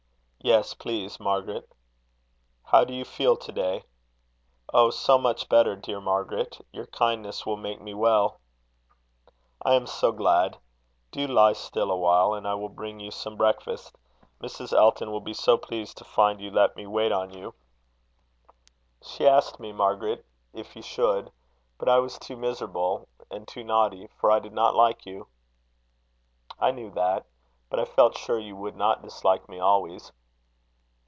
[0.43, 1.69] "Yes, please, Margaret."
[2.63, 3.83] "How do you feel to day?"
[4.73, 6.59] "Oh, so much better, dear Margaret!
[6.71, 8.39] Your kindness will make me well."
[9.61, 10.57] "I am so glad!
[11.11, 13.95] Do lie still awhile, and I will bring you some breakfast.
[14.41, 14.73] Mrs.
[14.73, 17.53] Elton will be so pleased to find you let me wait on you!"
[19.03, 21.31] "She asked me, Margaret, if you should;
[21.77, 25.27] but I was too miserable and too naughty, for I did not like you."
[26.57, 27.27] "I knew that;
[27.69, 30.11] but I felt sure you would not dislike me always."